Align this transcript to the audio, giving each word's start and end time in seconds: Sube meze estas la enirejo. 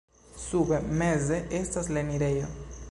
Sube 0.43 0.79
meze 1.01 1.39
estas 1.61 1.95
la 1.95 2.05
enirejo. 2.07 2.53